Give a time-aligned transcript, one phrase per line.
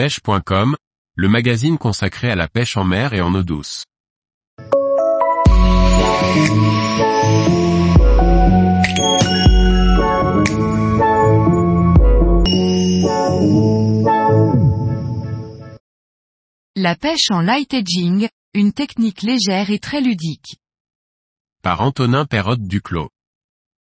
[0.00, 0.76] pêche.com,
[1.14, 3.84] le magazine consacré à la pêche en mer et en eau douce.
[16.76, 20.56] La pêche en light edging, une technique légère et très ludique.
[21.62, 23.10] Par Antonin Perrotte Duclos.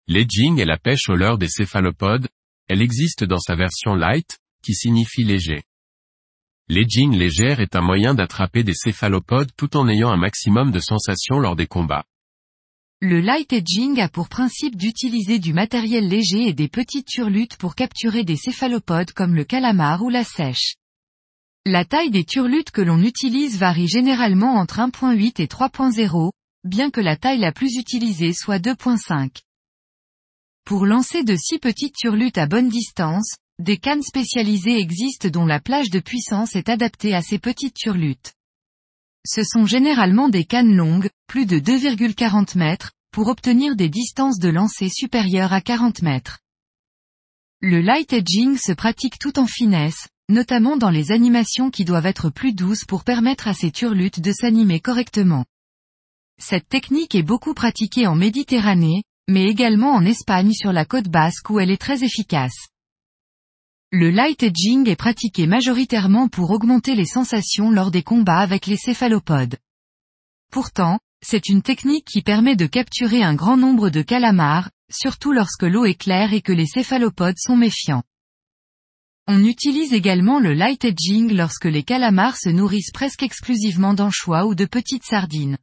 [0.06, 2.28] L'edging est la pêche au leurre des céphalopodes,
[2.68, 5.64] elle existe dans sa version light, qui signifie léger.
[6.68, 11.38] L'edging légère est un moyen d'attraper des céphalopodes tout en ayant un maximum de sensations
[11.38, 12.05] lors des combats.
[13.02, 17.74] Le light edging a pour principe d'utiliser du matériel léger et des petites turlutes pour
[17.74, 20.77] capturer des céphalopodes comme le calamar ou la sèche.
[21.66, 26.30] La taille des turlutes que l'on utilise varie généralement entre 1.8 et 3.0,
[26.64, 29.42] bien que la taille la plus utilisée soit 2.5.
[30.64, 35.60] Pour lancer de si petites turlutes à bonne distance, des cannes spécialisées existent dont la
[35.60, 38.34] plage de puissance est adaptée à ces petites turlutes.
[39.27, 44.48] Ce sont généralement des cannes longues, plus de 2,40 mètres, pour obtenir des distances de
[44.48, 46.41] lancer supérieures à 40 mètres.
[47.61, 52.30] Le light edging se pratique tout en finesse, notamment dans les animations qui doivent être
[52.30, 55.44] plus douces pour permettre à ces turlutes de s'animer correctement.
[56.39, 61.48] Cette technique est beaucoup pratiquée en Méditerranée, mais également en Espagne sur la côte basque
[61.50, 62.68] où elle est très efficace.
[63.97, 68.77] Le light edging est pratiqué majoritairement pour augmenter les sensations lors des combats avec les
[68.77, 69.56] céphalopodes.
[70.51, 75.62] Pourtant, c'est une technique qui permet de capturer un grand nombre de calamars, surtout lorsque
[75.62, 78.03] l'eau est claire et que les céphalopodes sont méfiants.
[79.28, 84.56] On utilise également le light edging lorsque les calamars se nourrissent presque exclusivement d'anchois ou
[84.56, 85.56] de petites sardines.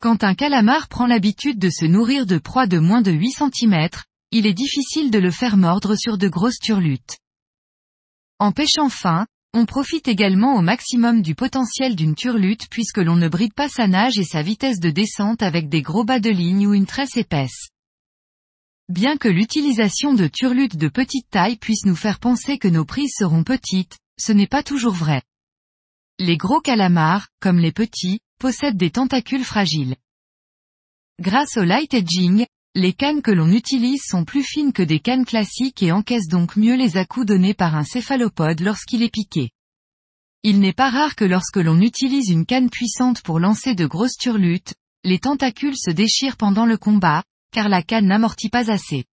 [0.00, 3.88] Quand un calamar prend l'habitude de se nourrir de proies de moins de 8 cm,
[4.30, 7.18] il est difficile de le faire mordre sur de grosses turlutes.
[8.38, 13.28] En pêchant fin, on profite également au maximum du potentiel d'une turlute puisque l'on ne
[13.28, 16.66] bride pas sa nage et sa vitesse de descente avec des gros bas de ligne
[16.66, 17.68] ou une tresse épaisse.
[18.88, 23.14] Bien que l'utilisation de turlutes de petite taille puisse nous faire penser que nos prises
[23.16, 25.22] seront petites, ce n'est pas toujours vrai.
[26.18, 29.96] Les gros calamars, comme les petits, possèdent des tentacules fragiles.
[31.20, 32.46] Grâce au light edging,
[32.76, 36.56] les cannes que l'on utilise sont plus fines que des cannes classiques et encaissent donc
[36.56, 39.50] mieux les à-coups donnés par un céphalopode lorsqu'il est piqué.
[40.42, 44.16] Il n'est pas rare que lorsque l'on utilise une canne puissante pour lancer de grosses
[44.18, 44.74] turlutes,
[45.04, 49.04] les tentacules se déchirent pendant le combat, car la canne n'amortit pas assez.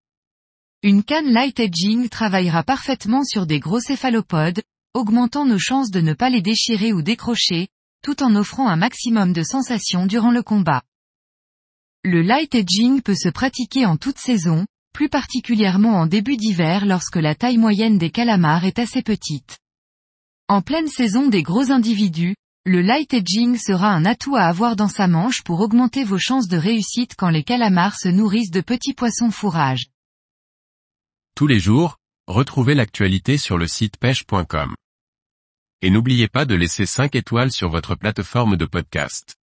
[0.82, 4.62] Une canne light edging travaillera parfaitement sur des gros céphalopodes,
[4.94, 7.68] augmentant nos chances de ne pas les déchirer ou décrocher,
[8.02, 10.82] tout en offrant un maximum de sensations durant le combat.
[12.02, 17.16] Le light edging peut se pratiquer en toute saison, plus particulièrement en début d'hiver lorsque
[17.16, 19.58] la taille moyenne des calamars est assez petite.
[20.48, 24.88] En pleine saison des gros individus, le light edging sera un atout à avoir dans
[24.88, 28.94] sa manche pour augmenter vos chances de réussite quand les calamars se nourrissent de petits
[28.94, 29.88] poissons fourrage.
[31.36, 34.74] Tous les jours, retrouvez l'actualité sur le site pêche.com.
[35.82, 39.36] Et n'oubliez pas de laisser 5 étoiles sur votre plateforme de podcast.